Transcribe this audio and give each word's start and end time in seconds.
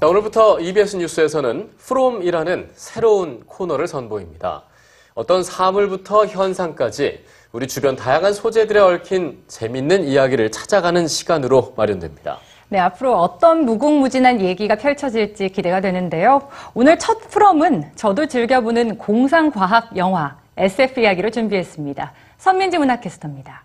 자, 0.00 0.08
오늘부터 0.08 0.60
EBS 0.60 0.96
뉴스에서는 0.96 1.72
프롬이라는 1.76 2.70
새로운 2.72 3.42
코너를 3.44 3.86
선보입니다. 3.86 4.62
어떤 5.12 5.42
사물부터 5.42 6.24
현상까지 6.24 7.22
우리 7.52 7.68
주변 7.68 7.96
다양한 7.96 8.32
소재들에 8.32 8.80
얽힌 8.80 9.44
재밌는 9.46 10.04
이야기를 10.04 10.52
찾아가는 10.52 11.06
시간으로 11.06 11.74
마련됩니다. 11.76 12.38
네, 12.70 12.78
앞으로 12.78 13.14
어떤 13.20 13.66
무궁무진한 13.66 14.40
얘기가 14.40 14.76
펼쳐질지 14.76 15.50
기대가 15.50 15.82
되는데요. 15.82 16.48
오늘 16.72 16.98
첫 16.98 17.28
프롬은 17.28 17.90
저도 17.94 18.24
즐겨보는 18.24 18.96
공상과학 18.96 19.98
영화 19.98 20.38
SF 20.56 21.00
이야기를 21.00 21.30
준비했습니다. 21.30 22.14
선민지 22.38 22.78
문학캐스터입니다. 22.78 23.64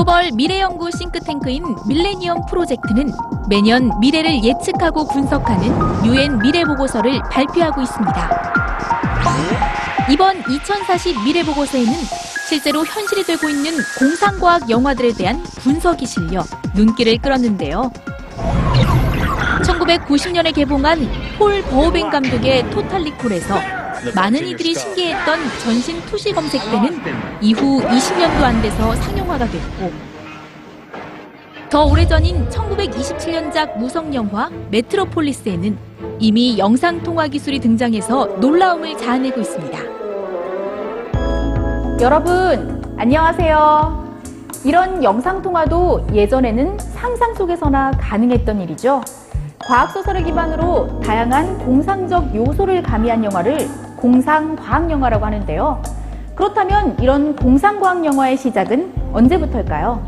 글로벌 0.00 0.30
미래연구 0.32 0.90
싱크탱크인 0.92 1.62
밀레니엄 1.86 2.46
프로젝트는 2.46 3.12
매년 3.50 3.90
미래를 4.00 4.42
예측하고 4.42 5.06
분석하는 5.06 6.06
유엔 6.06 6.38
미래 6.38 6.64
보고서를 6.64 7.20
발표하고 7.30 7.82
있습니다. 7.82 8.52
이번 10.10 10.42
2040 10.48 11.22
미래 11.22 11.44
보고서에는 11.44 11.92
실제로 12.48 12.82
현실이 12.82 13.24
되고 13.24 13.46
있는 13.50 13.72
공상과학 13.98 14.70
영화들에 14.70 15.12
대한 15.12 15.42
분석이 15.42 16.06
실려 16.06 16.44
눈길을 16.74 17.18
끌었는데요. 17.18 17.92
1990년에 19.62 20.54
개봉한 20.54 21.10
폴 21.38 21.60
버호벤 21.64 22.08
감독의 22.08 22.70
토탈 22.70 23.02
리콜에서 23.02 23.79
많은 24.14 24.46
이들이 24.46 24.74
신기했던 24.74 25.38
전신 25.62 26.00
투시 26.06 26.32
검색대는 26.32 27.00
이후 27.40 27.80
20년도 27.82 28.42
안 28.42 28.62
돼서 28.62 28.94
상영화가 28.94 29.46
됐고 29.46 29.92
더 31.68 31.84
오래전인 31.84 32.48
1927년작 32.48 33.78
무성 33.78 34.12
영화 34.14 34.50
메트로폴리스에는 34.70 35.78
이미 36.18 36.58
영상 36.58 37.02
통화 37.02 37.28
기술이 37.28 37.60
등장해서 37.60 38.26
놀라움을 38.40 38.96
자아내고 38.98 39.40
있습니다. 39.40 39.78
여러분, 42.00 42.82
안녕하세요. 42.96 44.18
이런 44.64 45.04
영상통화도 45.04 46.08
예전에는 46.12 46.78
상상 46.78 47.34
속에서나 47.34 47.92
가능했던 47.92 48.60
일이죠. 48.62 49.00
과학소설을 49.60 50.24
기반으로 50.24 51.00
다양한 51.00 51.58
공상적 51.58 52.34
요소를 52.34 52.82
가미한 52.82 53.22
영화를 53.22 53.68
공상과학영화라고 54.00 55.24
하는데요. 55.24 55.82
그렇다면 56.34 56.96
이런 57.00 57.36
공상과학 57.36 58.04
영화의 58.04 58.36
시작은 58.36 58.92
언제부터일까요? 59.12 60.06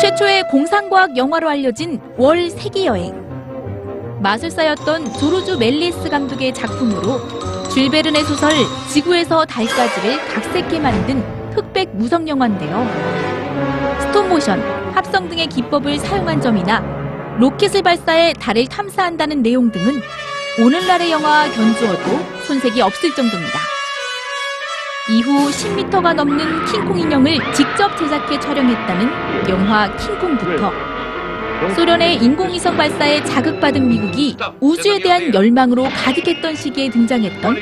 최초의 0.00 0.48
공상과학 0.48 1.16
영화로 1.16 1.48
알려진 1.48 2.00
월 2.16 2.48
세계여행. 2.48 3.28
마술사였던 4.20 5.12
조르주 5.12 5.58
멜리스 5.58 6.08
감독의 6.08 6.54
작품으로 6.54 7.20
줄베른의 7.70 8.24
소설 8.24 8.50
지구에서 8.90 9.44
달까지를 9.44 10.26
각색해 10.34 10.80
만든 10.80 11.22
흑백 11.54 11.90
무성 11.94 12.26
영화인데요. 12.26 12.86
스톱모션, 14.00 14.60
합성 14.94 15.28
등의 15.28 15.48
기법을 15.48 15.98
사용한 15.98 16.40
점이나 16.40 16.97
로켓을 17.38 17.82
발사해 17.82 18.32
달을 18.32 18.66
탐사한다는 18.66 19.42
내용 19.42 19.70
등은 19.70 20.02
오늘날의 20.60 21.12
영화와 21.12 21.48
견주어도 21.52 22.42
손색이 22.44 22.80
없을 22.82 23.14
정도입니다. 23.14 23.60
이후 25.10 25.48
10m가 25.48 26.14
넘는 26.14 26.64
킹콩 26.66 26.98
인형을 26.98 27.38
직접 27.54 27.96
제작해 27.96 28.38
촬영했다는 28.40 29.48
영화 29.48 29.96
킹콩부터 29.96 30.72
소련의 31.74 32.16
인공위성 32.16 32.76
발사에 32.76 33.22
자극받은 33.24 33.88
미국이 33.88 34.36
우주에 34.60 34.98
대한 34.98 35.32
열망으로 35.32 35.84
가득했던 35.84 36.56
시기에 36.56 36.90
등장했던 36.90 37.56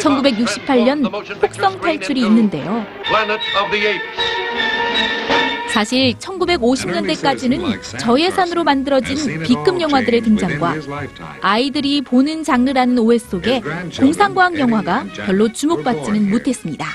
1968년 0.00 1.40
폭성 1.40 1.80
탈출이 1.80 2.20
있는데요. 2.20 2.84
사실 5.72 6.14
1950년대까지는 6.14 7.98
저예산으로 7.98 8.64
만들어진 8.64 9.42
B급 9.42 9.80
영화들의 9.80 10.20
등장과 10.22 10.74
아이들이 11.40 12.02
보는 12.02 12.44
장르라는 12.44 12.98
오해 12.98 13.18
속에 13.18 13.62
공상과학 13.98 14.58
영화가 14.58 15.06
별로 15.26 15.52
주목받지는 15.52 16.30
못했습니다. 16.30 16.86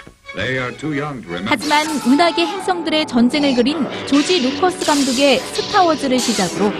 하지만 1.46 1.88
은하계 2.06 2.46
행성들의 2.46 3.06
전쟁을 3.08 3.56
그린 3.56 3.88
조지 4.06 4.41
루커스 4.41 4.85
감독의 4.85 5.40
스타워즈를 5.40 6.19
시작으로 6.19 6.72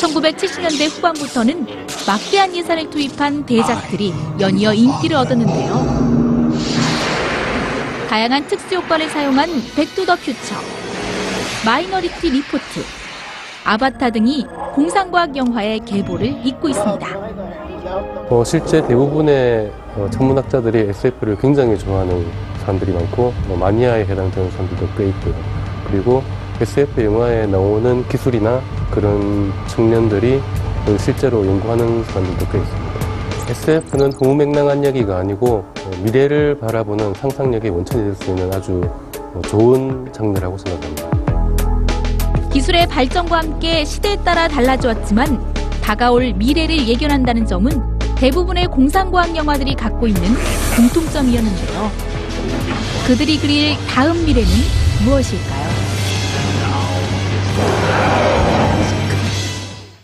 1970년대 0.00 0.90
후반부터는 0.90 1.66
막대한 2.06 2.54
예산을 2.54 2.90
투입한 2.90 3.46
대작들이 3.46 4.12
연이어 4.40 4.74
인기를 4.74 5.16
얻었는데요. 5.16 6.46
다양한 8.08 8.46
특수 8.48 8.74
효과를 8.74 9.08
사용한 9.08 9.50
백투더 9.76 10.16
퓨처, 10.16 10.56
마이너리티 11.66 12.30
리포트, 12.30 12.80
아바타 13.64 14.10
등이 14.10 14.46
공상과학 14.72 15.36
영화의 15.36 15.80
계보를 15.80 16.46
잇고 16.46 16.68
있습니다. 16.68 17.08
어, 18.30 18.44
실제 18.44 18.86
대부분의 18.86 19.72
어, 19.96 20.08
천문학자들이 20.08 20.90
SF를 20.90 21.36
굉장히 21.38 21.76
좋아하는 21.76 22.24
사람들이 22.60 22.92
많고 22.92 23.34
뭐 23.48 23.56
마니아에 23.56 24.04
해당되는 24.04 24.48
사람들도 24.52 24.88
꽤 24.96 25.08
있고요. 25.08 25.34
그리고 25.90 26.22
SF 26.60 27.04
영화에 27.04 27.46
나오는 27.46 28.06
기술이나 28.08 28.60
그런 28.92 29.52
그 30.86 30.96
실제로 30.98 31.44
연구하는 31.44 32.04
사람들도 32.04 32.46
꽤 32.52 32.58
있습니다. 32.58 32.96
SF는 33.50 34.12
허무맹랑한 34.12 34.84
이야기가 34.84 35.18
아니고 35.18 35.48
어, 35.48 35.90
미래를 36.04 36.60
바라보는 36.60 37.14
상상력의 37.14 37.70
원천이 37.70 38.04
될 38.04 38.14
수 38.14 38.30
있는 38.30 38.54
아주 38.54 38.80
어, 39.34 39.42
좋은 39.48 40.08
장르라고 40.12 40.56
생각합니다. 40.58 41.05
기술의 42.52 42.88
발전과 42.88 43.38
함께 43.38 43.84
시대에 43.84 44.16
따라 44.24 44.48
달라져 44.48 44.88
왔지만 44.88 45.40
다가올 45.82 46.32
미래를 46.34 46.88
예견한다는 46.88 47.46
점은 47.46 47.70
대부분의 48.16 48.66
공상과학 48.68 49.36
영화들이 49.36 49.74
갖고 49.74 50.06
있는 50.06 50.22
공통점이었는데요. 50.74 51.90
그들이 53.06 53.38
그릴 53.38 53.76
다음 53.86 54.24
미래는 54.24 54.50
무엇일까요? 55.04 55.66